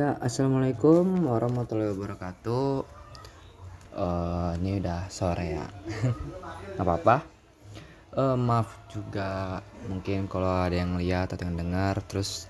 Ya, 0.00 0.16
assalamualaikum 0.16 1.28
warahmatullahi 1.28 1.92
wabarakatuh. 1.92 2.88
Eh, 4.00 4.50
ini 4.56 4.80
udah 4.80 5.12
sore 5.12 5.60
ya, 5.60 5.68
nggak 6.72 6.86
apa-apa. 6.88 7.16
Eh, 8.16 8.36
maaf 8.40 8.80
juga 8.88 9.60
mungkin 9.92 10.24
kalau 10.24 10.64
ada 10.64 10.72
yang 10.72 10.96
lihat 10.96 11.36
atau 11.36 11.44
yang 11.44 11.60
dengar, 11.60 12.00
terus 12.08 12.48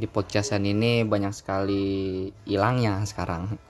di 0.00 0.08
podcastan 0.08 0.64
ini 0.64 1.04
banyak 1.04 1.36
sekali 1.36 2.32
hilangnya 2.48 3.04
sekarang. 3.04 3.60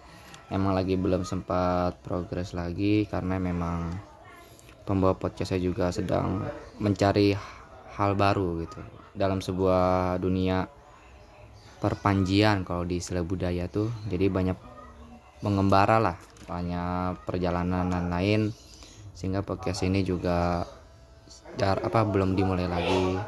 Emang 0.46 0.78
lagi 0.78 0.94
belum 0.94 1.26
sempat 1.26 1.98
progres 1.98 2.54
lagi 2.54 3.10
karena 3.10 3.42
memang 3.42 3.90
pembawa 4.86 5.18
podcast 5.18 5.50
saya 5.50 5.66
juga 5.66 5.90
sedang 5.90 6.46
mencari 6.78 7.34
hal 7.98 8.14
baru 8.14 8.62
gitu 8.62 8.78
dalam 9.18 9.42
sebuah 9.42 10.22
dunia 10.22 10.83
perpanjian 11.84 12.64
kalau 12.64 12.88
di 12.88 12.96
istilah 12.96 13.20
budaya 13.20 13.68
tuh. 13.68 13.92
Jadi 14.08 14.32
banyak 14.32 14.56
mengembara 15.44 16.00
lah 16.00 16.16
banyak 16.48 17.20
perjalanan 17.28 17.92
dan 17.92 18.08
lain. 18.08 18.56
Sehingga 19.12 19.44
podcast 19.44 19.84
ini 19.84 20.00
juga 20.00 20.64
dar 21.60 21.84
apa 21.84 22.08
belum 22.08 22.32
dimulai 22.32 22.64
lagi. 22.64 23.20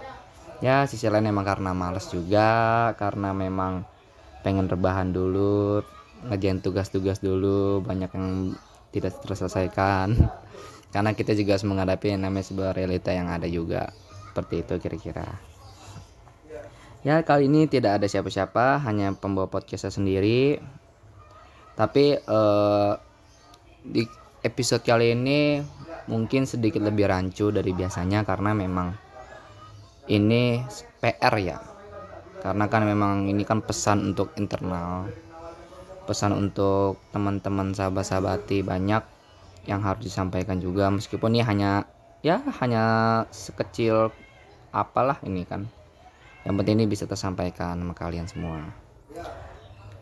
Ya 0.65 0.89
sisi 0.89 1.05
lain 1.13 1.29
emang 1.29 1.45
karena 1.45 1.77
males 1.77 2.09
juga 2.09 2.89
karena 2.97 3.37
memang 3.37 3.85
pengen 4.41 4.73
rebahan 4.73 5.13
dulu 5.13 5.85
ngerjain 6.33 6.65
tugas-tugas 6.65 7.21
dulu 7.21 7.85
banyak 7.85 8.09
yang 8.17 8.57
tidak 8.89 9.21
terselesaikan. 9.21 10.17
Karena 10.95 11.13
kita 11.13 11.37
juga 11.37 11.61
harus 11.61 11.69
menghadapi 11.69 12.17
yang 12.17 12.25
namanya 12.25 12.49
sebuah 12.49 12.73
realita 12.73 13.13
yang 13.13 13.29
ada 13.29 13.45
juga. 13.45 13.93
Seperti 14.33 14.65
itu 14.65 14.75
kira-kira 14.81 15.29
ya 17.07 17.23
kali 17.23 17.47
ini 17.47 17.71
tidak 17.71 18.03
ada 18.03 18.11
siapa-siapa 18.11 18.83
hanya 18.83 19.15
pembawa 19.15 19.47
podcast 19.47 19.87
saya 19.87 19.95
sendiri. 19.95 20.59
Tapi 21.79 22.19
eh, 22.19 22.93
di 23.87 24.03
episode 24.43 24.83
kali 24.83 25.15
ini 25.15 25.63
mungkin 26.11 26.51
sedikit 26.51 26.83
lebih 26.83 27.07
rancu 27.07 27.55
dari 27.55 27.71
biasanya 27.71 28.27
karena 28.27 28.59
memang 28.59 28.91
ini 30.11 30.59
PR 30.99 31.35
ya. 31.39 31.63
Karena 32.43 32.67
kan 32.67 32.83
memang 32.83 33.31
ini 33.31 33.47
kan 33.47 33.63
pesan 33.63 34.03
untuk 34.11 34.35
internal 34.35 35.07
pesan 36.11 36.35
untuk 36.35 37.03
teman-teman 37.11 37.75
sahabat-sahabati 37.75 38.63
banyak 38.67 39.03
yang 39.71 39.79
harus 39.83 40.11
disampaikan 40.11 40.59
juga. 40.59 40.91
Meskipun 40.91 41.39
ini 41.39 41.43
hanya 41.47 41.87
ya 42.27 42.43
hanya 42.59 42.83
sekecil 43.31 44.11
apalah 44.75 45.23
ini 45.23 45.47
kan 45.47 45.71
yang 46.47 46.55
penting 46.55 46.79
ini 46.79 46.87
bisa 46.87 47.11
tersampaikan 47.11 47.75
sama 47.75 47.91
kalian 47.91 48.31
semua. 48.31 48.63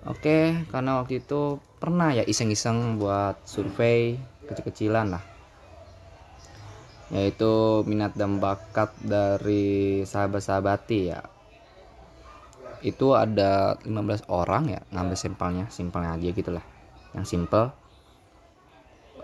Oke 0.05 0.69
karena 0.69 1.01
waktu 1.01 1.25
itu 1.25 1.57
pernah 1.81 2.13
ya 2.13 2.21
iseng-iseng 2.21 3.01
buat 3.01 3.41
survei 3.49 4.21
kecil-kecilan 4.45 5.17
lah. 5.17 5.25
Yaitu 7.09 7.81
minat 7.89 8.13
dan 8.13 8.37
bakat 8.45 8.93
dari 9.01 10.05
sahabat-sahabati 10.05 11.01
ya. 11.09 11.25
Itu 12.85 13.17
ada 13.17 13.81
15 13.81 14.29
orang 14.29 14.69
ya 14.69 14.81
ngambil 14.93 15.17
sampelnya 15.17 15.67
simpelnya 15.73 16.13
aja 16.13 16.29
gitulah 16.29 16.65
yang 17.17 17.25
simple. 17.25 17.73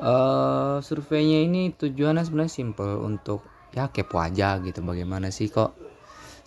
Uh, 0.01 0.81
surveinya 0.81 1.45
ini 1.45 1.77
tujuannya 1.77 2.25
sebenarnya 2.25 2.57
simple 2.65 2.97
untuk 3.05 3.45
ya 3.77 3.93
kepo 3.93 4.17
aja 4.17 4.57
gitu 4.65 4.81
bagaimana 4.81 5.29
sih 5.29 5.53
kok 5.53 5.90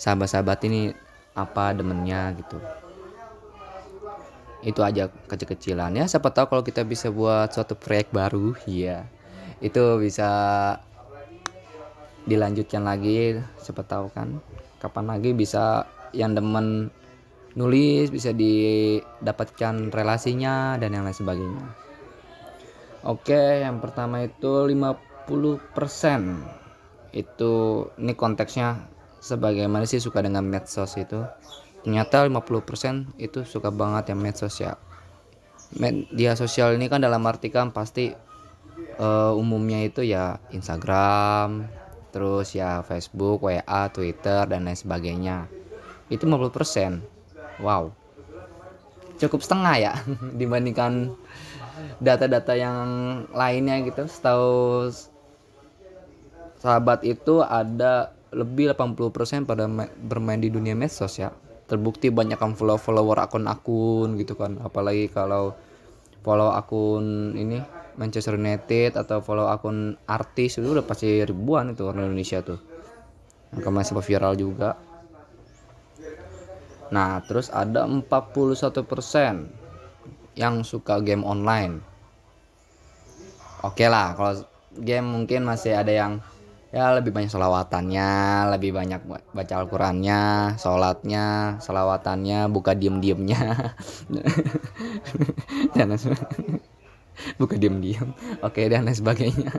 sahabat-sahabat 0.04 0.60
ini 0.68 0.92
apa 1.32 1.72
demennya 1.72 2.36
gitu. 2.36 2.60
Itu 4.60 4.84
aja 4.84 5.08
kecil-kecilan 5.08 5.96
ya. 5.96 6.06
Siapa 6.12 6.36
tahu 6.36 6.52
kalau 6.52 6.64
kita 6.68 6.84
bisa 6.84 7.08
buat 7.08 7.56
suatu 7.56 7.80
proyek 7.80 8.12
baru 8.12 8.52
ya 8.68 9.08
itu 9.64 9.80
bisa 10.04 10.30
dilanjutkan 12.28 12.84
lagi 12.84 13.40
siapa 13.64 13.88
tahu 13.88 14.12
kan. 14.12 14.44
Kapan 14.84 15.16
lagi 15.16 15.32
bisa 15.32 15.88
yang 16.12 16.36
demen 16.36 16.92
nulis 17.56 18.12
bisa 18.12 18.36
didapatkan 18.36 19.88
relasinya 19.96 20.76
dan 20.76 20.92
yang 20.92 21.08
lain 21.08 21.16
sebagainya. 21.16 21.66
Oke 23.08 23.64
yang 23.64 23.80
pertama 23.80 24.28
itu 24.28 24.68
50% 24.68 25.32
itu 27.16 27.54
ini 28.00 28.14
konteksnya 28.20 28.93
sebagaimana 29.24 29.88
sih 29.88 30.04
suka 30.04 30.20
dengan 30.20 30.44
medsos 30.44 31.00
itu? 31.00 31.24
Ternyata 31.88 32.28
50% 32.28 33.16
itu 33.16 33.48
suka 33.48 33.72
banget 33.72 34.12
yang 34.12 34.20
medsos 34.20 34.60
ya. 34.60 34.76
Media 35.80 36.36
sosial 36.36 36.76
ini 36.76 36.92
kan 36.92 37.00
dalam 37.00 37.24
arti 37.24 37.48
kan 37.48 37.72
pasti 37.72 38.12
uh, 39.00 39.34
umumnya 39.34 39.82
itu 39.88 40.04
ya 40.04 40.38
Instagram 40.52 41.66
terus 42.14 42.54
ya 42.54 42.86
Facebook, 42.86 43.42
WA, 43.42 43.90
Twitter 43.90 44.46
dan 44.46 44.70
lain 44.70 44.78
sebagainya. 44.78 45.50
Itu 46.12 46.30
50% 46.30 47.02
wow. 47.64 47.90
Cukup 49.18 49.42
setengah 49.42 49.76
ya 49.82 49.94
dibandingkan 50.40 51.16
data-data 51.98 52.54
yang 52.54 52.88
lainnya 53.34 53.82
gitu. 53.82 54.06
Setahu 54.06 54.94
sahabat 56.62 57.04
itu 57.04 57.44
ada 57.44 58.14
lebih 58.34 58.74
80% 58.74 59.46
pada 59.46 59.70
bermain 60.02 60.42
di 60.42 60.50
dunia 60.50 60.74
medsos 60.74 61.18
ya. 61.22 61.32
Terbukti 61.64 62.12
banyak 62.12 62.36
kan 62.36 62.54
follow 62.58 62.76
follower 62.76 63.24
akun-akun 63.24 64.20
gitu 64.20 64.36
kan. 64.36 64.60
Apalagi 64.60 65.08
kalau 65.10 65.56
follow 66.26 66.52
akun 66.52 67.36
ini 67.38 67.62
Manchester 67.96 68.36
United 68.36 68.98
atau 68.98 69.22
follow 69.22 69.48
akun 69.48 69.96
artis 70.10 70.58
itu 70.58 70.74
udah 70.74 70.84
pasti 70.84 71.22
ribuan 71.22 71.72
itu 71.72 71.86
orang 71.86 72.10
Indonesia 72.10 72.42
tuh. 72.42 72.60
Yang 73.54 73.62
kemarin 73.70 73.86
sempat 73.86 74.06
viral 74.10 74.34
juga. 74.34 74.76
Nah 76.90 77.22
terus 77.26 77.54
ada 77.54 77.86
41% 77.86 78.04
yang 80.34 80.66
suka 80.66 80.98
game 81.06 81.22
online. 81.22 81.82
Oke 83.62 83.88
lah 83.88 84.18
kalau 84.18 84.44
game 84.74 85.06
mungkin 85.06 85.46
masih 85.46 85.78
ada 85.78 85.94
yang 85.94 86.20
ya 86.74 86.90
lebih 86.98 87.14
banyak 87.14 87.30
selawatannya 87.30 88.10
lebih 88.58 88.74
banyak 88.74 89.06
baca 89.06 89.54
Al-Qurannya 89.62 90.22
sholatnya 90.58 91.58
selawatannya 91.62 92.50
buka 92.50 92.74
diem 92.74 92.98
diemnya 92.98 93.72
dan 95.78 95.94
buka 97.38 97.56
diem 97.62 97.78
diem 97.78 98.10
oke 98.42 98.62
dan 98.66 98.90
lain 98.90 98.98
sebagainya. 98.98 99.54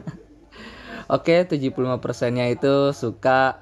Oke 1.05 1.45
75 1.45 2.01
persennya 2.01 2.49
itu 2.49 2.97
suka 2.97 3.61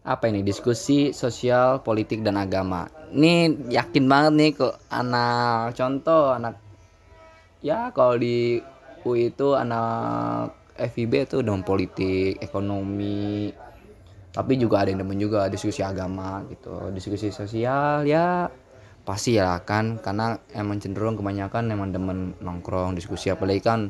apa 0.00 0.24
ini 0.32 0.40
diskusi 0.40 1.12
sosial 1.12 1.84
politik 1.84 2.24
dan 2.24 2.40
agama. 2.40 2.88
Ini 3.12 3.68
yakin 3.68 4.04
banget 4.08 4.32
nih 4.32 4.50
kok 4.56 4.74
anak 4.88 5.76
contoh 5.76 6.32
anak 6.32 6.56
ya 7.60 7.92
kalau 7.92 8.16
di 8.16 8.56
UI 9.04 9.36
itu 9.36 9.52
anak 9.52 10.65
FIB 10.76 11.28
itu 11.28 11.40
dengan 11.40 11.64
politik, 11.64 12.38
ekonomi, 12.38 13.50
tapi 14.36 14.60
juga 14.60 14.84
ada 14.84 14.92
yang 14.92 15.00
demen 15.00 15.16
juga 15.16 15.48
diskusi 15.48 15.80
agama 15.80 16.44
gitu, 16.52 16.92
diskusi 16.92 17.32
sosial 17.32 18.04
ya 18.04 18.52
pasti 19.06 19.38
ya 19.38 19.62
kan 19.62 20.02
karena 20.02 20.36
emang 20.52 20.82
cenderung 20.82 21.16
kebanyakan 21.16 21.72
emang 21.72 21.88
demen 21.96 22.36
nongkrong 22.44 22.92
diskusi. 22.92 23.32
Apalagi 23.32 23.64
kan 23.64 23.80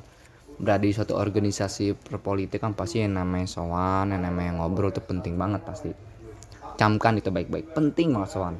berada 0.62 0.86
di 0.86 0.94
suatu 0.94 1.18
organisasi 1.18 1.98
perpolitik 1.98 2.62
kan 2.62 2.78
pasti 2.78 3.02
yang 3.02 3.18
namanya 3.18 3.50
sowan 3.50 4.14
yang 4.14 4.22
namanya 4.22 4.62
ngobrol 4.62 4.94
itu 4.94 5.02
penting 5.02 5.34
banget 5.34 5.66
pasti. 5.66 5.90
Camkan 6.78 7.18
itu 7.18 7.34
baik-baik 7.34 7.74
penting 7.74 8.14
banget 8.14 8.30
sowan. 8.30 8.54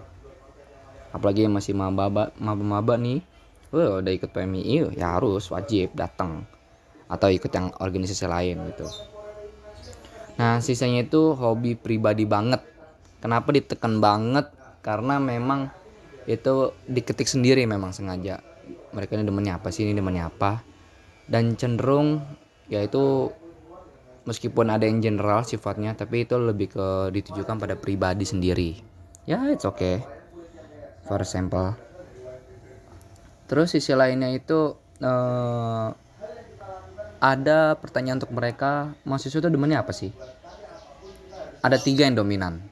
Apalagi 1.15 1.47
yang 1.47 1.55
masih 1.55 1.77
maba 1.79 2.11
maba 2.35 2.95
nih 2.99 3.23
Wah, 3.75 3.99
udah 3.99 4.13
ikut 4.15 4.31
PMI 4.31 4.95
ya 4.95 5.19
harus 5.19 5.51
wajib 5.51 5.91
datang 5.95 6.47
atau 7.07 7.29
ikut 7.31 7.51
yang 7.51 7.71
organisasi 7.79 8.27
lain 8.27 8.57
gitu. 8.75 8.87
Nah, 10.37 10.61
sisanya 10.61 11.07
itu 11.07 11.33
hobi 11.33 11.79
pribadi 11.79 12.29
banget. 12.29 12.61
Kenapa 13.25 13.51
ditekan 13.55 14.03
banget? 14.05 14.53
Karena 14.85 15.17
memang 15.17 15.73
itu 16.29 16.75
diketik 16.85 17.27
sendiri 17.27 17.65
memang 17.65 17.95
sengaja. 17.97 18.45
Mereka 18.93 19.17
ini 19.17 19.25
demennya 19.25 19.57
apa 19.57 19.73
sih? 19.73 19.87
Ini 19.87 19.97
demennya 19.97 20.29
apa? 20.29 20.61
Dan 21.25 21.57
cenderung 21.57 22.23
yaitu 22.67 23.31
meskipun 24.27 24.75
ada 24.75 24.85
yang 24.85 24.99
general 24.99 25.47
sifatnya, 25.47 25.95
tapi 25.95 26.27
itu 26.27 26.35
lebih 26.37 26.75
ke 26.75 26.87
ditujukan 27.15 27.57
pada 27.57 27.79
pribadi 27.79 28.27
sendiri. 28.27 28.77
Ya, 29.25 29.41
it's 29.49 29.65
okay. 29.65 30.03
For 31.07 31.23
example. 31.23 31.79
Terus 33.47 33.79
sisi 33.79 33.95
lainnya 33.95 34.35
itu 34.35 34.75
uh, 35.01 35.89
ada 37.27 37.75
pertanyaan 37.75 38.23
untuk 38.23 38.31
mereka 38.31 38.95
mahasiswa 39.03 39.43
itu 39.43 39.51
demennya 39.51 39.83
apa 39.83 39.91
sih? 39.91 40.15
Ada 41.59 41.83
tiga 41.83 42.07
yang 42.07 42.15
dominan. 42.15 42.63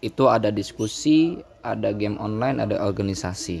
Itu 0.00 0.32
ada 0.32 0.48
diskusi 0.48 1.44
ada 1.60 1.92
game 1.92 2.16
online 2.16 2.64
ada 2.64 2.80
organisasi. 2.80 3.60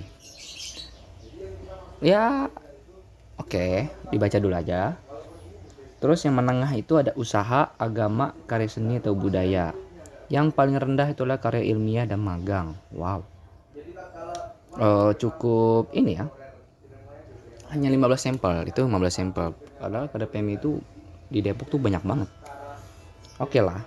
Ya 2.00 2.48
oke 3.36 3.52
okay, 3.52 3.92
dibaca 4.08 4.40
dulu 4.40 4.56
aja. 4.56 4.96
Terus 6.00 6.24
yang 6.24 6.40
menengah 6.40 6.72
itu 6.72 6.96
ada 6.96 7.12
usaha 7.12 7.76
agama 7.76 8.32
karya 8.48 8.72
seni 8.72 8.96
atau 8.96 9.12
budaya. 9.12 9.76
Yang 10.32 10.56
paling 10.56 10.80
rendah 10.80 11.12
itulah 11.12 11.36
karya 11.36 11.60
ilmiah 11.76 12.08
dan 12.08 12.24
magang. 12.24 12.72
Wow. 12.88 13.20
Uh, 14.76 15.12
cukup 15.16 15.92
ini 15.92 16.20
ya. 16.20 16.28
Hanya 17.68 17.92
15 17.92 18.16
sampel 18.16 18.64
itu 18.68 18.80
15 18.80 18.92
sampel 19.12 19.65
padahal 19.76 20.08
pada 20.08 20.24
PMI 20.28 20.56
itu 20.58 20.80
di 21.28 21.40
Depok 21.42 21.68
tuh 21.70 21.80
banyak 21.80 22.02
banget. 22.02 22.30
Oke 23.36 23.58
okay 23.58 23.62
lah. 23.62 23.80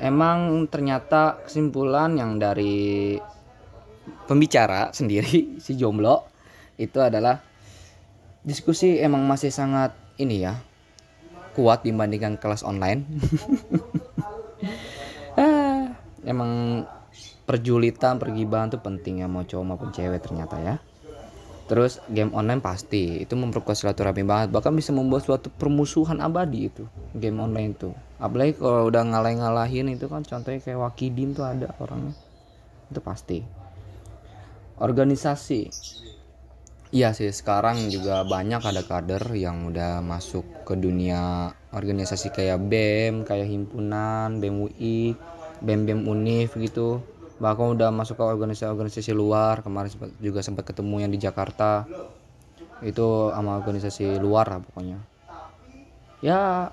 Emang 0.00 0.68
ternyata 0.68 1.40
kesimpulan 1.44 2.16
yang 2.16 2.40
dari 2.40 3.16
pembicara 4.24 4.92
sendiri 4.92 5.52
si 5.64 5.76
jomblo 5.76 6.24
itu 6.80 6.96
adalah 7.00 7.40
diskusi 8.40 8.96
emang 8.96 9.28
masih 9.28 9.52
sangat 9.52 9.92
ini 10.16 10.48
ya 10.48 10.56
kuat 11.52 11.84
dibandingkan 11.84 12.36
kelas 12.40 12.64
online. 12.64 13.04
Ah, 15.40 15.96
emang 16.26 16.84
perjulitan 17.48 18.20
pergibahan 18.20 18.68
tuh 18.68 18.82
penting 18.82 19.24
ya 19.24 19.30
mau 19.30 19.46
cowok 19.46 19.64
maupun 19.64 19.90
cewek 19.94 20.20
ternyata 20.20 20.60
ya 20.60 20.76
terus 21.70 22.02
game 22.10 22.34
online 22.34 22.58
pasti 22.58 23.22
itu 23.22 23.38
memperkuat 23.38 23.78
silaturahmi 23.78 24.26
banget. 24.26 24.48
Bahkan 24.50 24.74
bisa 24.74 24.90
membuat 24.90 25.22
suatu 25.22 25.54
permusuhan 25.54 26.18
abadi 26.18 26.66
itu 26.66 26.82
game 27.14 27.38
online 27.38 27.78
tuh 27.78 27.94
apalagi 28.20 28.60
kalau 28.60 28.92
udah 28.92 29.02
ngalah-ngalahin 29.02 29.96
itu 29.96 30.06
kan 30.06 30.20
contohnya 30.22 30.60
kayak 30.60 30.78
Wakidin 30.78 31.32
tuh 31.32 31.48
ada 31.48 31.72
orangnya. 31.80 32.12
Itu 32.92 33.00
pasti. 33.00 33.40
Organisasi. 34.76 35.60
Iya 36.90 37.14
sih 37.14 37.30
sekarang 37.30 37.86
juga 37.88 38.26
banyak 38.26 38.60
ada 38.60 38.82
kader 38.82 39.22
yang 39.38 39.70
udah 39.70 40.02
masuk 40.02 40.42
ke 40.66 40.74
dunia 40.74 41.54
organisasi 41.70 42.34
kayak 42.34 42.66
BEM, 42.66 43.22
kayak 43.22 43.46
himpunan, 43.46 44.42
BEM 44.42 44.56
UI, 44.58 45.14
BEM 45.62 45.86
BEM 45.86 46.00
UNIF 46.10 46.58
gitu. 46.58 47.00
Bahkan 47.40 47.66
udah 47.80 47.88
masuk 47.88 48.20
ke 48.20 48.24
organisasi-organisasi 48.24 49.16
luar. 49.16 49.64
Kemarin 49.64 49.88
juga 50.20 50.44
sempat 50.44 50.68
ketemu 50.68 51.00
yang 51.00 51.10
di 51.10 51.18
Jakarta. 51.18 51.88
Itu 52.84 53.32
sama 53.32 53.56
organisasi 53.56 54.20
luar 54.20 54.52
lah 54.52 54.60
pokoknya. 54.60 54.98
Ya 56.20 56.68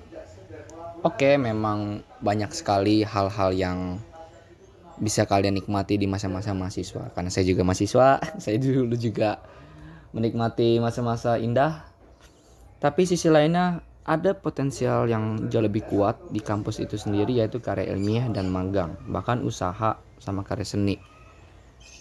oke 1.07 1.23
okay, 1.23 1.33
memang 1.39 2.03
banyak 2.19 2.51
sekali 2.51 3.07
hal-hal 3.07 3.55
yang 3.55 3.79
bisa 4.99 5.23
kalian 5.23 5.55
nikmati 5.55 5.95
di 5.95 6.09
masa-masa 6.09 6.57
mahasiswa 6.57 7.13
karena 7.13 7.29
saya 7.29 7.45
juga 7.45 7.61
mahasiswa 7.61 8.17
saya 8.43 8.57
dulu 8.57 8.97
juga 8.97 9.39
menikmati 10.11 10.83
masa-masa 10.83 11.39
indah. 11.39 11.87
Tapi 12.77 13.09
sisi 13.09 13.31
lainnya 13.31 13.81
ada 14.07 14.31
potensial 14.31 15.11
yang 15.11 15.51
jauh 15.51 15.67
lebih 15.67 15.83
kuat 15.83 16.15
di 16.31 16.39
kampus 16.39 16.79
itu 16.79 16.95
sendiri 16.95 17.43
yaitu 17.43 17.59
karya 17.59 17.91
ilmiah 17.91 18.31
dan 18.31 18.47
magang, 18.47 18.95
bahkan 19.11 19.43
usaha 19.43 19.99
sama 20.23 20.47
karya 20.47 20.63
seni. 20.63 20.95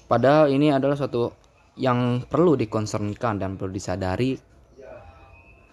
Padahal 0.06 0.54
ini 0.54 0.70
adalah 0.70 0.94
suatu 0.94 1.34
yang 1.74 2.22
perlu 2.22 2.54
dikonsernkan 2.54 3.42
dan 3.42 3.58
perlu 3.58 3.74
disadari 3.74 4.38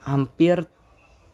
hampir 0.10 0.66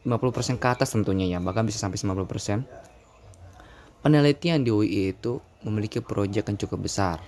50% 0.03 0.59
ke 0.59 0.67
atas 0.67 0.91
tentunya 0.91 1.31
ya, 1.31 1.39
bahkan 1.39 1.63
bisa 1.63 1.79
sampai 1.79 1.95
50%. 1.95 4.03
Penelitian 4.03 4.67
di 4.67 4.71
UI 4.71 5.15
itu 5.15 5.39
memiliki 5.63 6.03
proyek 6.03 6.51
yang 6.51 6.59
cukup 6.59 6.87
besar 6.87 7.19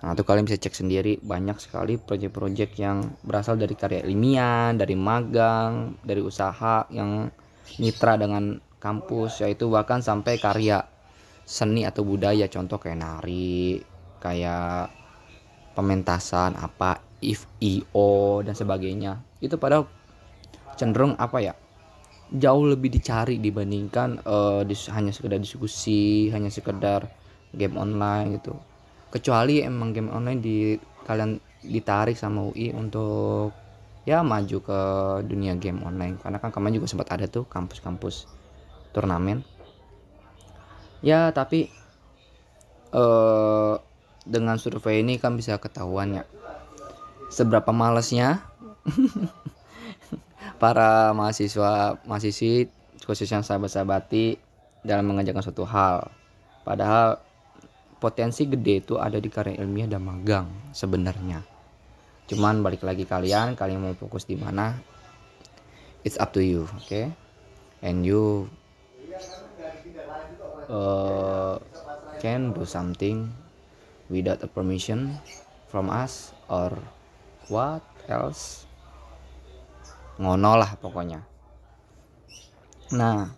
Nah, 0.00 0.16
itu 0.16 0.24
kalian 0.24 0.48
bisa 0.48 0.56
cek 0.56 0.72
sendiri 0.72 1.20
banyak 1.20 1.60
sekali 1.60 2.00
proyek-proyek 2.00 2.72
yang 2.80 3.20
berasal 3.20 3.60
dari 3.60 3.76
karya 3.76 4.00
ilmiah, 4.08 4.72
dari 4.72 4.96
magang, 4.96 6.00
dari 6.00 6.24
usaha 6.24 6.88
yang 6.88 7.28
mitra 7.76 8.16
dengan 8.16 8.56
kampus 8.80 9.44
yaitu 9.44 9.68
bahkan 9.68 10.00
sampai 10.00 10.40
karya 10.40 10.80
seni 11.44 11.84
atau 11.84 12.00
budaya 12.00 12.48
contoh 12.48 12.80
kayak 12.80 12.96
nari, 12.96 13.76
kayak 14.24 14.88
pementasan 15.76 16.56
apa 16.56 17.04
if 17.20 17.44
io 17.60 18.40
dan 18.40 18.56
sebagainya. 18.56 19.20
Itu 19.44 19.60
pada 19.60 19.84
cenderung 20.80 21.12
apa 21.20 21.44
ya? 21.44 21.54
jauh 22.30 22.62
lebih 22.62 22.94
dicari 22.94 23.42
dibandingkan 23.42 24.22
uh, 24.22 24.62
dis 24.62 24.86
hanya 24.86 25.10
sekedar 25.10 25.42
diskusi, 25.42 26.30
hanya 26.30 26.46
sekedar 26.46 27.10
game 27.50 27.74
online 27.74 28.38
gitu 28.38 28.54
kecuali 29.10 29.60
emang 29.60 29.90
game 29.90 30.10
online 30.10 30.40
di 30.40 30.78
kalian 31.04 31.36
ditarik 31.66 32.16
sama 32.16 32.48
UI 32.48 32.72
untuk 32.72 33.52
ya 34.08 34.24
maju 34.24 34.58
ke 34.62 34.80
dunia 35.26 35.58
game 35.58 35.82
online. 35.84 36.16
Karena 36.22 36.38
kan 36.40 36.54
kemarin 36.54 36.80
juga 36.80 36.88
sempat 36.88 37.10
ada 37.12 37.26
tuh 37.26 37.44
kampus-kampus 37.50 38.30
turnamen. 38.94 39.44
Ya 41.04 41.34
tapi 41.34 41.68
eh, 42.94 43.74
dengan 44.24 44.56
survei 44.56 45.02
ini 45.02 45.16
kan 45.16 45.34
bisa 45.34 45.56
ketahuan 45.56 46.22
ya 46.22 46.24
seberapa 47.32 47.70
malesnya 47.72 48.44
para 50.62 51.14
mahasiswa 51.16 52.02
mahasiswi 52.04 52.68
khususnya 53.06 53.40
sahabat-sahabati 53.40 54.36
dalam 54.84 55.08
mengajarkan 55.08 55.42
suatu 55.44 55.64
hal. 55.64 56.12
Padahal 56.66 57.29
potensi 58.00 58.48
gede 58.48 58.80
itu 58.80 58.96
ada 58.96 59.20
di 59.20 59.28
karya 59.28 59.60
ilmiah 59.60 59.86
dan 59.86 60.00
magang 60.02 60.48
sebenarnya. 60.72 61.44
Cuman 62.26 62.64
balik 62.64 62.80
lagi 62.80 63.04
kalian 63.04 63.52
kalian 63.54 63.84
mau 63.84 63.92
fokus 63.92 64.24
di 64.24 64.40
mana 64.40 64.72
it's 66.00 66.16
up 66.16 66.32
to 66.32 66.40
you 66.40 66.64
oke? 66.64 66.88
Okay? 66.88 67.12
and 67.84 68.04
you 68.04 68.48
uh, 70.68 71.56
can 72.20 72.52
do 72.52 72.64
something 72.64 73.32
without 74.08 74.40
a 74.44 74.48
permission 74.48 75.16
from 75.68 75.88
us 75.88 76.32
or 76.48 76.72
what 77.48 77.84
else? 78.08 78.64
Ngono 80.20 80.60
lah 80.60 80.76
pokoknya. 80.76 81.24
Nah 82.92 83.32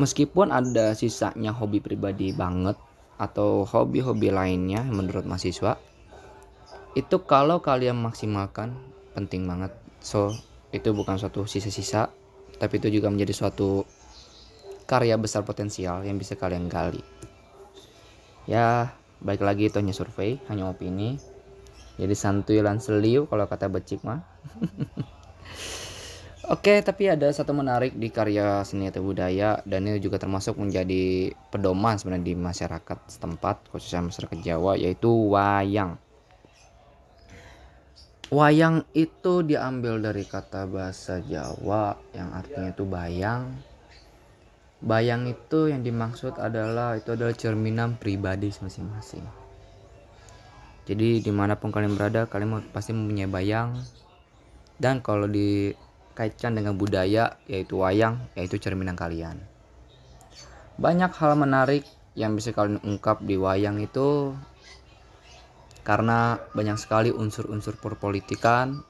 meskipun 0.00 0.48
ada 0.52 0.96
sisanya 0.96 1.52
hobi 1.52 1.82
pribadi 1.84 2.32
banget 2.32 2.76
atau 3.20 3.68
hobi-hobi 3.68 4.32
lainnya 4.32 4.82
menurut 4.88 5.28
mahasiswa 5.28 5.76
itu 6.92 7.16
kalau 7.24 7.64
kalian 7.64 7.96
maksimalkan 7.96 8.76
penting 9.16 9.48
banget. 9.48 9.72
So 10.04 10.32
itu 10.72 10.92
bukan 10.92 11.16
suatu 11.16 11.48
sisa-sisa 11.48 12.12
tapi 12.60 12.78
itu 12.80 13.00
juga 13.00 13.08
menjadi 13.08 13.32
suatu 13.32 13.84
karya 14.84 15.16
besar 15.16 15.44
potensial 15.44 16.04
yang 16.04 16.20
bisa 16.20 16.36
kalian 16.36 16.68
gali. 16.68 17.00
Ya 18.44 18.92
baik 19.22 19.40
lagi 19.40 19.70
itu 19.72 19.80
hanya 19.80 19.96
survei 19.96 20.40
hanya 20.52 20.68
opini. 20.68 21.16
Jadi 22.00 22.14
santuy 22.16 22.64
lan 22.64 22.80
seliu 22.80 23.28
kalau 23.28 23.44
kata 23.44 23.68
becik 23.68 24.00
mah 24.04 24.24
Oke, 26.50 26.82
tapi 26.82 27.06
ada 27.06 27.30
satu 27.30 27.54
menarik 27.54 27.94
di 27.94 28.10
karya 28.10 28.66
seni 28.66 28.90
atau 28.90 28.98
budaya 28.98 29.62
dan 29.62 29.86
ini 29.86 30.02
juga 30.02 30.18
termasuk 30.18 30.58
menjadi 30.58 31.30
pedoman 31.54 31.94
sebenarnya 31.94 32.26
di 32.26 32.34
masyarakat 32.34 32.98
setempat, 33.06 33.70
khususnya 33.70 34.10
masyarakat 34.10 34.38
Jawa, 34.42 34.74
yaitu 34.74 35.06
wayang. 35.06 36.02
Wayang 38.34 38.82
itu 38.90 39.46
diambil 39.46 40.02
dari 40.02 40.26
kata 40.26 40.66
bahasa 40.66 41.22
Jawa 41.22 41.94
yang 42.10 42.34
artinya 42.34 42.74
itu 42.74 42.84
bayang. 42.90 43.54
Bayang 44.82 45.30
itu 45.30 45.70
yang 45.70 45.86
dimaksud 45.86 46.42
adalah 46.42 46.98
itu 46.98 47.14
adalah 47.14 47.38
cerminan 47.38 47.94
pribadi 48.02 48.50
masing-masing. 48.50 49.22
Jadi 50.90 51.22
di 51.22 51.30
mana 51.30 51.54
pun 51.54 51.70
kalian 51.70 51.94
berada, 51.94 52.26
kalian 52.26 52.66
pasti 52.74 52.90
mempunyai 52.90 53.30
bayang. 53.30 53.78
Dan 54.82 54.98
kalau 54.98 55.30
di 55.30 55.70
kaitkan 56.12 56.56
dengan 56.56 56.76
budaya 56.76 57.40
yaitu 57.48 57.80
wayang 57.80 58.20
yaitu 58.36 58.56
cerminan 58.60 58.94
kalian. 58.96 59.40
Banyak 60.76 61.12
hal 61.12 61.36
menarik 61.36 61.84
yang 62.12 62.36
bisa 62.36 62.52
kalian 62.52 62.80
ungkap 62.84 63.24
di 63.24 63.40
wayang 63.40 63.80
itu 63.80 64.36
karena 65.82 66.38
banyak 66.54 66.78
sekali 66.78 67.10
unsur-unsur 67.10 67.74
perpolitikan 67.80 68.84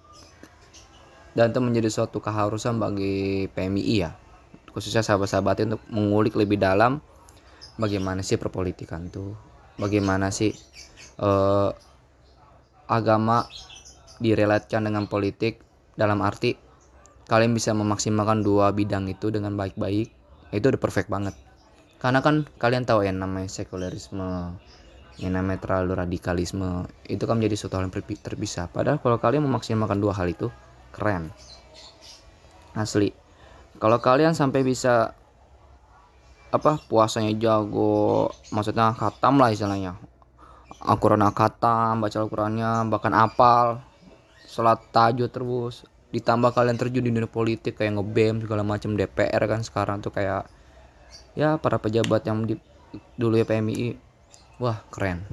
dan 1.32 1.48
itu 1.48 1.60
menjadi 1.64 1.88
suatu 1.88 2.20
keharusan 2.20 2.76
bagi 2.76 3.48
PMI 3.48 3.94
ya 3.96 4.12
khususnya 4.72 5.00
sahabat-sahabat 5.00 5.68
untuk 5.68 5.82
mengulik 5.88 6.36
lebih 6.36 6.60
dalam 6.60 7.00
bagaimana 7.80 8.20
sih 8.20 8.36
perpolitikan 8.36 9.08
tuh 9.08 9.32
bagaimana 9.80 10.28
sih 10.28 10.52
eh, 11.20 11.70
agama 12.88 13.48
direlatkan 14.20 14.84
dengan 14.84 15.08
politik 15.08 15.64
dalam 15.96 16.20
arti 16.20 16.71
kalian 17.26 17.52
bisa 17.54 17.74
memaksimalkan 17.76 18.42
dua 18.42 18.74
bidang 18.74 19.06
itu 19.10 19.30
dengan 19.30 19.54
baik-baik 19.54 20.10
itu 20.52 20.66
udah 20.68 20.80
perfect 20.80 21.08
banget. 21.08 21.34
Karena 22.02 22.20
kan 22.20 22.44
kalian 22.58 22.84
tahu 22.84 23.06
ya 23.06 23.14
namanya 23.14 23.48
sekularisme 23.48 24.58
yang 25.20 25.32
namanya 25.36 25.64
terlalu 25.64 26.02
radikalisme 26.02 26.88
itu 27.06 27.24
kan 27.28 27.36
menjadi 27.38 27.56
suatu 27.62 27.78
hal 27.78 27.88
yang 27.88 27.94
terpisah. 27.94 28.66
Padahal 28.68 28.98
kalau 29.00 29.20
kalian 29.20 29.46
memaksimalkan 29.46 30.00
dua 30.00 30.16
hal 30.16 30.28
itu 30.28 30.48
keren. 30.92 31.30
Asli. 32.74 33.12
Kalau 33.78 33.98
kalian 34.00 34.32
sampai 34.36 34.64
bisa 34.64 35.16
apa 36.52 36.76
puasanya 36.84 37.32
jago 37.40 38.28
maksudnya 38.52 38.92
khatam 38.92 39.40
lah 39.40 39.52
istilahnya. 39.52 39.96
Al-Quran 40.82 41.22
khatam 41.32 42.02
baca 42.02 42.16
Al-Qurannya 42.18 42.90
bahkan 42.90 43.14
apal 43.14 43.80
sholat 44.50 44.82
tahajud 44.90 45.30
terus 45.30 45.86
ditambah 46.12 46.52
kalian 46.52 46.76
terjun 46.76 47.02
di 47.02 47.10
dunia 47.10 47.28
politik 47.28 47.80
kayak 47.80 47.96
ngebem 47.96 48.44
segala 48.44 48.60
macam 48.60 48.92
DPR 48.92 49.42
kan 49.48 49.64
sekarang 49.64 50.04
tuh 50.04 50.12
kayak 50.12 50.44
ya 51.32 51.56
para 51.56 51.80
pejabat 51.80 52.28
yang 52.28 52.44
di, 52.44 52.60
dulu 53.16 53.40
ya 53.40 53.48
PMI 53.48 53.96
wah 54.60 54.84
keren. 54.92 55.24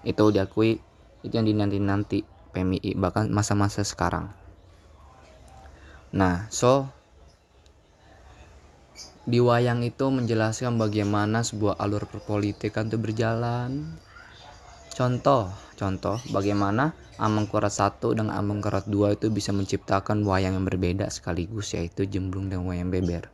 Itu 0.00 0.32
diakui 0.32 0.80
itu 1.24 1.32
yang 1.32 1.44
dinanti-nanti 1.44 2.24
PMI 2.56 2.96
bahkan 2.96 3.28
masa-masa 3.28 3.84
sekarang. 3.84 4.32
Nah 6.16 6.48
so 6.48 6.88
di 9.24 9.40
wayang 9.40 9.80
itu 9.84 10.08
menjelaskan 10.08 10.76
bagaimana 10.76 11.40
sebuah 11.40 11.80
alur 11.80 12.04
perpolitikan 12.04 12.92
itu 12.92 13.00
berjalan 13.00 13.96
contoh 14.94 15.50
contoh 15.74 16.16
bagaimana 16.30 16.94
Amangkurat 17.14 17.70
1 17.70 18.02
dan 18.18 18.26
Amangkurat 18.26 18.82
2 18.90 19.14
itu 19.14 19.30
bisa 19.30 19.54
menciptakan 19.54 20.26
wayang 20.26 20.58
yang 20.58 20.66
berbeda 20.66 21.06
sekaligus 21.14 21.70
yaitu 21.78 22.10
Jemblung 22.10 22.50
dan 22.50 22.66
Wayang 22.66 22.90
Beber. 22.90 23.30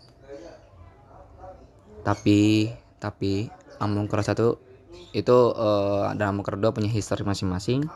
Tapi 2.04 2.68
tapi 3.00 3.48
Amangkurat 3.80 4.28
1 4.28 5.16
itu 5.16 5.36
uh, 5.56 6.12
dalam 6.12 6.44
kedua 6.44 6.76
punya 6.76 6.92
histori 6.92 7.24
masing-masing. 7.24 7.88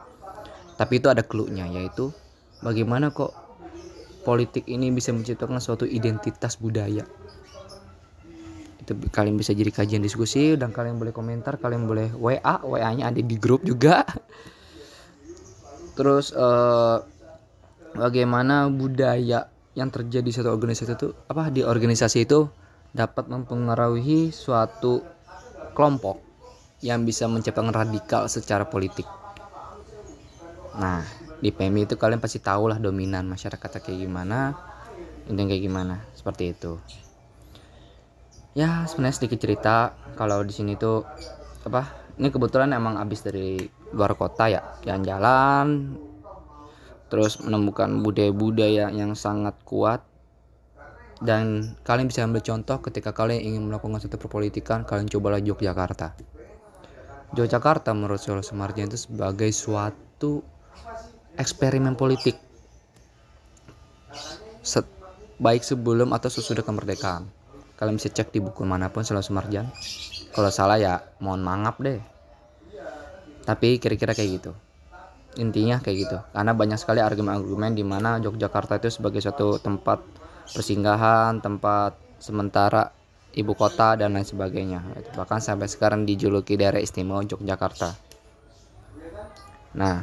Tapi 0.81 1.05
itu 1.05 1.13
ada 1.13 1.21
clue-nya 1.21 1.69
yaitu 1.69 2.17
bagaimana 2.65 3.13
kok 3.13 3.37
politik 4.25 4.65
ini 4.65 4.89
bisa 4.89 5.13
menciptakan 5.13 5.61
suatu 5.61 5.85
identitas 5.85 6.57
budaya 6.57 7.05
itu 8.85 8.93
kalian 9.09 9.41
bisa 9.41 9.57
jadi 9.57 9.73
kajian 9.73 10.05
diskusi 10.05 10.55
dan 10.61 10.71
kalian 10.71 11.01
boleh 11.01 11.17
komentar 11.17 11.57
kalian 11.57 11.89
boleh 11.89 12.13
WA 12.15 12.61
WA 12.61 12.91
nya 12.93 13.09
ada 13.09 13.19
di 13.19 13.37
grup 13.41 13.65
juga 13.65 14.05
terus 15.99 16.31
uh, 16.37 17.01
bagaimana 17.97 18.69
budaya 18.69 19.49
yang 19.75 19.89
terjadi 19.91 20.27
di 20.29 20.35
satu 20.37 20.53
organisasi 20.53 20.93
itu 20.95 21.09
apa 21.27 21.51
di 21.51 21.65
organisasi 21.65 22.29
itu 22.29 22.47
dapat 22.95 23.27
mempengaruhi 23.27 24.31
suatu 24.31 25.03
kelompok 25.75 26.23
yang 26.85 27.03
bisa 27.03 27.27
menciptakan 27.27 27.75
radikal 27.75 28.31
secara 28.31 28.69
politik. 28.69 29.09
Nah, 30.79 31.03
di 31.43 31.51
PMI 31.51 31.91
itu 31.91 31.99
kalian 31.99 32.23
pasti 32.23 32.39
tahu 32.39 32.71
lah 32.71 32.79
dominan 32.79 33.27
masyarakatnya 33.27 33.81
kayak 33.83 33.99
gimana, 34.05 34.55
dan 35.27 35.45
kayak 35.49 35.65
gimana, 35.65 36.05
seperti 36.13 36.53
itu. 36.55 36.79
Ya, 38.55 38.87
sebenarnya 38.87 39.19
sedikit 39.19 39.43
cerita. 39.43 39.99
Kalau 40.15 40.47
di 40.47 40.55
sini 40.55 40.79
tuh 40.79 41.03
apa? 41.67 41.91
Ini 42.15 42.31
kebetulan 42.31 42.71
emang 42.71 42.95
abis 43.03 43.27
dari 43.27 43.59
luar 43.91 44.15
kota 44.15 44.47
ya, 44.47 44.63
jalan-jalan, 44.87 45.99
terus 47.11 47.43
menemukan 47.43 47.99
budaya-budaya 48.07 48.95
yang 48.95 49.19
sangat 49.19 49.59
kuat. 49.67 50.07
Dan 51.19 51.75
kalian 51.83 52.07
bisa 52.07 52.23
ambil 52.23 52.47
contoh 52.47 52.79
ketika 52.79 53.11
kalian 53.11 53.43
ingin 53.43 53.63
melakukan 53.67 53.99
satu 53.99 54.23
perpolitikan 54.23 54.87
kalian 54.87 55.11
cobalah 55.11 55.43
Yogyakarta. 55.43 56.15
Yogyakarta 57.35 57.91
menurut 57.91 58.23
Solo 58.23 58.47
Sumarjan 58.47 58.87
itu 58.87 59.11
sebagai 59.11 59.51
suatu 59.51 60.47
eksperimen 61.35 61.99
politik. 61.99 62.39
Set, 64.63 64.87
baik 65.43 65.67
sebelum 65.67 66.15
atau 66.15 66.31
sesudah 66.31 66.63
kemerdekaan 66.63 67.27
kalian 67.75 67.99
bisa 67.99 68.11
cek 68.11 68.31
di 68.31 68.39
buku 68.39 68.63
mana 68.63 68.91
pun 68.91 69.03
Solo 69.03 69.23
Sumarjan 69.23 69.67
kalau 70.35 70.51
salah 70.51 70.79
ya 70.83 70.99
mohon 71.23 71.47
mangap 71.47 71.79
deh. 71.79 72.03
Tapi 73.47 73.79
kira-kira 73.79 74.19
kayak 74.19 74.31
gitu. 74.43 74.53
Intinya 75.39 75.79
kayak 75.79 75.97
gitu. 76.03 76.19
Karena 76.35 76.53
banyak 76.59 76.79
sekali 76.81 76.99
argumen-argumen 76.99 77.79
di 77.79 77.87
mana 77.87 78.19
Yogyakarta 78.19 78.83
itu 78.83 78.91
sebagai 78.91 79.23
suatu 79.23 79.63
tempat 79.63 80.03
persinggahan 80.51 81.39
tempat 81.39 81.95
sementara 82.19 82.91
ibu 83.39 83.55
kota 83.55 83.95
dan 83.95 84.19
lain 84.19 84.27
sebagainya. 84.27 84.83
Bahkan 85.15 85.39
sampai 85.39 85.71
sekarang 85.71 86.03
dijuluki 86.03 86.59
daerah 86.59 86.83
istimewa 86.83 87.23
Yogyakarta. 87.23 87.95
Nah 89.79 90.03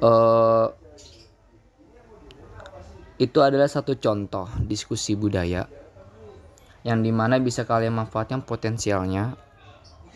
uh, 0.00 0.66
itu 3.20 3.38
adalah 3.44 3.68
satu 3.68 4.00
contoh 4.00 4.48
diskusi 4.64 5.12
budaya 5.12 5.81
yang 6.82 7.00
di 7.00 7.14
mana 7.14 7.38
bisa 7.38 7.62
kalian 7.62 7.94
manfaatkan 7.94 8.42
potensialnya 8.42 9.38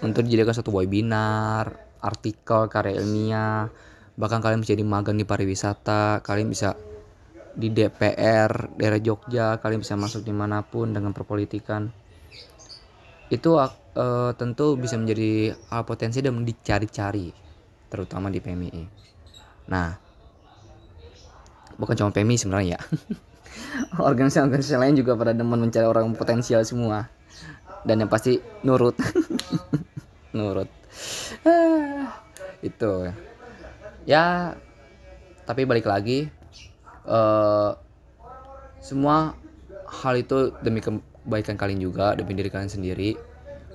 untuk 0.03 0.27
dijadikan 0.27 0.53
satu 0.53 0.75
webinar, 0.75 1.79
artikel, 2.03 2.69
karya 2.69 3.01
ilmiah, 3.01 3.71
bahkan 4.19 4.43
kalian 4.43 4.61
bisa 4.61 4.75
jadi 4.77 4.85
magang 4.85 5.17
di 5.17 5.25
pariwisata, 5.25 6.21
kalian 6.21 6.51
bisa 6.51 6.77
di 7.57 7.73
DPR 7.73 8.77
daerah 8.77 9.01
Jogja 9.01 9.57
kalian 9.57 9.81
bisa 9.81 9.97
masuk 9.97 10.21
di 10.21 10.35
mana 10.35 10.61
pun 10.61 10.93
dengan 10.93 11.17
perpolitikan. 11.17 11.89
Itu 13.33 13.57
uh, 13.59 14.31
tentu 14.37 14.77
bisa 14.77 15.01
menjadi 15.01 15.57
hal 15.73 15.83
potensi 15.89 16.21
dan 16.21 16.45
dicari-cari 16.45 17.47
terutama 17.89 18.29
di 18.29 18.43
PMI 18.43 18.83
nah 19.67 19.99
bukan 21.75 21.95
cuma 21.99 22.15
PMI 22.15 22.37
sebenarnya 22.39 22.79
ya 22.79 22.81
organisasi-organisasi 24.09 24.77
lain 24.79 24.95
juga 24.99 25.17
pada 25.19 25.33
demen 25.37 25.59
mencari 25.59 25.87
orang 25.87 26.13
potensial 26.15 26.63
semua. 26.63 27.09
Dan 27.87 28.03
yang 28.03 28.11
pasti 28.11 28.39
nurut. 28.67 28.99
Nurut. 30.37 30.69
Ah, 31.47 32.19
itu. 32.61 33.09
Ya 34.05 34.55
tapi 35.47 35.63
balik 35.63 35.87
lagi 35.87 36.27
uh, 37.07 37.71
semua 38.83 39.39
hal 39.87 40.19
itu 40.19 40.51
demi 40.59 40.83
kebaikan 40.83 41.55
kalian 41.55 41.79
juga 41.79 42.19
demi 42.19 42.35
diri 42.35 42.51
kalian 42.51 42.71
sendiri. 42.71 43.15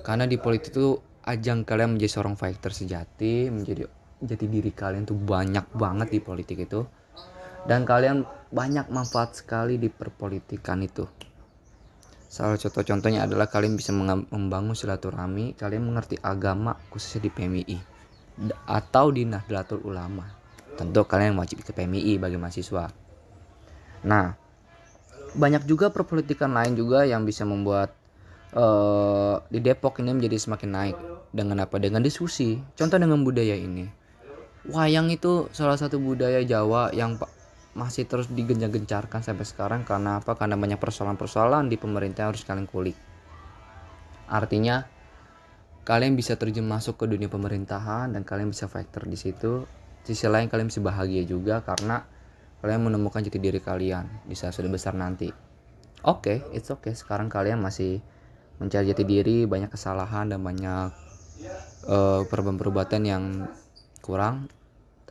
Karena 0.04 0.28
di 0.28 0.36
politik 0.36 0.76
itu 0.76 1.00
ajang 1.26 1.64
kalian 1.64 1.96
menjadi 1.96 2.20
seorang 2.20 2.36
fighter 2.36 2.74
sejati 2.74 3.48
menjadi 3.54 3.86
jati 4.22 4.46
diri 4.50 4.74
kalian 4.74 5.06
tuh 5.06 5.18
banyak 5.18 5.66
banget 5.74 6.14
di 6.14 6.20
politik 6.22 6.66
itu 6.66 6.86
dan 7.66 7.86
kalian 7.86 8.26
banyak 8.50 8.88
manfaat 8.90 9.38
sekali 9.38 9.78
di 9.78 9.88
perpolitikan 9.88 10.82
itu 10.82 11.06
salah 12.32 12.56
contoh 12.56 12.84
contohnya 12.84 13.28
adalah 13.28 13.52
kalian 13.52 13.76
bisa 13.76 13.92
membangun 13.94 14.76
silaturahmi 14.76 15.60
kalian 15.60 15.84
mengerti 15.84 16.16
agama 16.24 16.80
khususnya 16.90 17.28
di 17.28 17.32
PMI 17.32 17.78
atau 18.66 19.12
di 19.12 19.28
Nahdlatul 19.28 19.84
Ulama 19.84 20.26
tentu 20.80 21.04
kalian 21.04 21.36
wajib 21.36 21.62
ke 21.62 21.76
PMI 21.76 22.18
bagi 22.18 22.40
mahasiswa 22.40 23.02
Nah, 24.02 24.34
banyak 25.38 25.64
juga 25.70 25.94
perpolitikan 25.94 26.52
lain 26.52 26.74
juga 26.74 27.06
yang 27.06 27.24
bisa 27.24 27.46
membuat 27.46 27.94
uh, 28.58 29.38
di 29.48 29.62
Depok 29.62 30.02
ini 30.02 30.18
menjadi 30.18 30.38
semakin 30.42 30.70
naik 30.74 30.98
dengan 31.30 31.64
apa? 31.64 31.78
Dengan 31.78 32.02
diskusi. 32.02 32.58
Contoh 32.74 32.98
dengan 32.98 33.22
budaya 33.22 33.54
ini. 33.54 33.86
Wayang 34.70 35.10
itu 35.10 35.50
salah 35.54 35.78
satu 35.78 35.98
budaya 35.98 36.42
Jawa 36.46 36.94
yang 36.94 37.18
masih 37.72 38.04
terus 38.04 38.28
digencar-gencarkan 38.28 39.24
sampai 39.24 39.48
sekarang 39.48 39.82
karena 39.88 40.20
apa? 40.20 40.36
Karena 40.36 40.60
banyak 40.60 40.80
persoalan-persoalan 40.80 41.72
di 41.72 41.80
pemerintah 41.80 42.28
harus 42.28 42.44
kalian 42.44 42.68
kulik. 42.68 42.98
Artinya 44.28 44.84
kalian 45.88 46.16
bisa 46.16 46.36
terjun 46.36 46.68
masuk 46.68 47.00
ke 47.00 47.06
dunia 47.08 47.32
pemerintahan 47.32 48.12
dan 48.12 48.22
kalian 48.28 48.52
bisa 48.52 48.68
fighter 48.68 49.08
di 49.08 49.16
situ. 49.16 49.68
Sisi 50.04 50.28
lain 50.28 50.52
kalian 50.52 50.68
bisa 50.68 50.84
bahagia 50.84 51.24
juga 51.24 51.64
karena 51.64 52.04
kalian 52.62 52.92
menemukan 52.92 53.24
jati 53.26 53.40
diri 53.42 53.58
kalian 53.58 54.28
di 54.28 54.36
saat 54.36 54.54
sudah 54.54 54.70
besar 54.70 54.94
nanti. 54.94 55.32
Oke, 56.02 56.42
okay, 56.42 56.58
it's 56.58 56.70
okay. 56.74 56.98
Sekarang 56.98 57.30
kalian 57.30 57.62
masih 57.62 58.02
mencari 58.58 58.90
jati 58.90 59.06
diri, 59.06 59.46
banyak 59.46 59.70
kesalahan 59.70 60.30
dan 60.30 60.42
banyak 60.42 60.90
uh, 61.90 62.22
perbuatan-perbuatan 62.26 63.02
yang 63.06 63.24
kurang. 64.02 64.50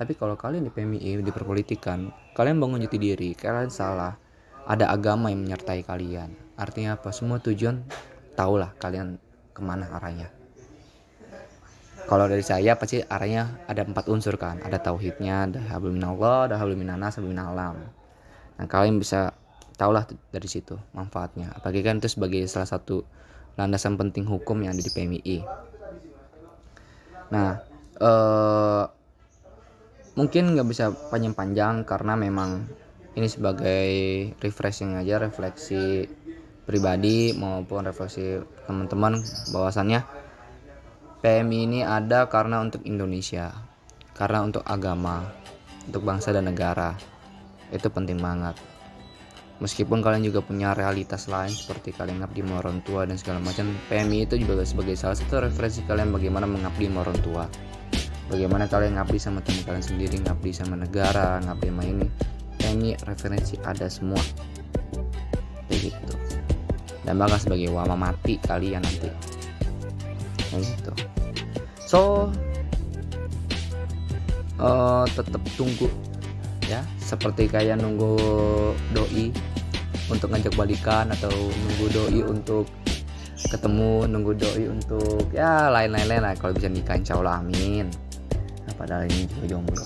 Tapi 0.01 0.17
kalau 0.17 0.33
kalian 0.33 0.65
di 0.65 0.73
PMI, 0.73 1.21
di 1.21 1.29
perpolitikan, 1.29 2.09
kalian 2.33 2.57
bangun 2.57 2.81
jati 2.81 2.97
diri, 2.97 3.37
kalian 3.37 3.69
salah. 3.69 4.17
Ada 4.65 4.89
agama 4.89 5.29
yang 5.29 5.45
menyertai 5.45 5.85
kalian. 5.85 6.33
Artinya 6.57 6.97
apa? 6.97 7.13
Semua 7.13 7.37
tujuan 7.37 7.85
tahulah 8.41 8.73
kalian 8.81 9.21
ke 9.53 9.61
mana 9.61 9.93
arahnya 10.01 10.33
kalau 12.09 12.27
dari 12.27 12.43
saya 12.43 12.75
pasti 12.75 13.05
arahnya 13.05 13.69
ada 13.69 13.85
empat 13.85 14.09
unsur 14.09 14.41
kan 14.41 14.59
ada 14.65 14.81
tauhidnya 14.81 15.47
ada 15.47 15.61
hablum 15.71 16.01
minallah 16.01 16.49
ada 16.49 16.57
hablum 16.57 16.81
minanas 16.81 17.21
hablum 17.21 17.37
minalam 17.37 17.77
nah 18.57 18.67
kalian 18.67 18.97
bisa 18.97 19.37
tahulah 19.77 20.09
dari 20.33 20.49
situ 20.49 20.81
manfaatnya 20.97 21.53
apalagi 21.53 21.85
kan 21.85 22.01
itu 22.01 22.09
sebagai 22.11 22.43
salah 22.49 22.67
satu 22.67 23.05
landasan 23.61 23.95
penting 24.01 24.25
hukum 24.25 24.65
yang 24.65 24.73
ada 24.73 24.83
di 24.83 24.91
PMI 24.91 25.37
nah 27.31 27.63
eh 28.01 28.85
mungkin 30.21 30.53
nggak 30.53 30.69
bisa 30.69 30.93
panjang-panjang 31.09 31.89
karena 31.89 32.13
memang 32.13 32.69
ini 33.17 33.25
sebagai 33.25 33.89
refreshing 34.37 35.01
aja 35.01 35.17
refleksi 35.17 36.05
pribadi 36.69 37.33
maupun 37.33 37.89
refleksi 37.89 38.37
teman-teman. 38.69 39.25
Bahwasannya 39.49 40.05
PMI 41.25 41.59
ini 41.65 41.81
ada 41.81 42.29
karena 42.29 42.61
untuk 42.61 42.85
Indonesia 42.85 43.49
karena 44.13 44.45
untuk 44.45 44.61
agama 44.69 45.25
untuk 45.89 46.05
bangsa 46.05 46.37
dan 46.37 46.53
negara. 46.53 46.93
Itu 47.73 47.89
penting 47.89 48.21
banget. 48.21 48.61
Meskipun 49.61 50.05
kalian 50.05 50.25
juga 50.25 50.45
punya 50.45 50.77
realitas 50.77 51.29
lain 51.29 51.53
seperti 51.53 51.97
kalian 51.97 52.21
ngabdi 52.21 52.41
sama 52.45 52.61
orang 52.61 52.81
tua 52.85 53.05
dan 53.09 53.17
segala 53.17 53.41
macam 53.41 53.73
PMI 53.89 54.29
itu 54.29 54.41
juga 54.41 54.65
sebagai 54.65 54.97
salah 54.97 55.17
satu 55.17 55.45
referensi 55.49 55.85
kalian 55.85 56.13
bagaimana 56.13 56.49
mengabdi 56.49 56.89
sama 56.89 57.05
orang 57.05 57.21
tua 57.21 57.45
bagaimana 58.31 58.71
kalian 58.71 58.97
ngabdi 58.97 59.19
sama 59.19 59.43
teman 59.43 59.67
kalian 59.67 59.85
sendiri 59.85 60.17
ngabdi 60.23 60.51
sama 60.55 60.79
negara 60.79 61.43
ngabdi 61.43 61.69
sama 61.69 61.83
ini? 61.85 62.07
PMI 62.61 62.91
referensi 63.03 63.59
ada 63.67 63.91
semua. 63.91 64.23
Kayak 65.67 65.91
gitu 65.91 66.15
dan 67.01 67.17
bakal 67.17 67.41
sebagai 67.41 67.73
wama 67.75 67.99
mati 67.99 68.39
kalian 68.39 68.87
nanti. 68.87 69.11
Kayak 70.49 70.63
gitu 70.63 70.93
so 71.91 72.31
uh, 74.63 75.03
tetap 75.11 75.43
tunggu 75.59 75.91
ya. 76.71 76.87
Seperti 77.03 77.51
kayak 77.51 77.83
nunggu 77.83 78.15
doi 78.95 79.35
untuk 80.07 80.31
ngajak 80.31 80.55
balikan 80.55 81.11
atau 81.11 81.31
nunggu 81.31 81.87
doi 81.91 82.21
untuk 82.23 82.71
ketemu 83.51 84.07
nunggu 84.07 84.33
doi 84.39 84.65
untuk 84.71 85.27
ya 85.35 85.73
lain-lain 85.73 86.23
lah 86.23 86.37
kalau 86.39 86.55
bisa 86.55 86.69
nikah 86.71 86.95
insya 86.95 87.19
Allah 87.19 87.41
amin 87.41 87.91
padahal 88.81 89.05
ini 89.13 89.29
juga 89.29 89.45
jomblo 89.53 89.85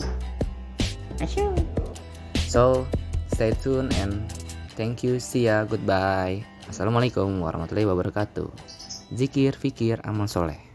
so 2.47 2.87
stay 3.35 3.51
tune 3.59 3.91
and 3.99 4.23
thank 4.79 5.03
you. 5.03 5.19
See 5.19 5.51
ya 5.51 5.67
goodbye. 5.67 6.43
Assalamualaikum 6.71 7.43
warahmatullahi 7.43 7.87
wabarakatuh. 7.91 8.47
Zikir 9.15 9.59
fikir 9.59 9.99
amal 10.07 10.31
soleh 10.31 10.74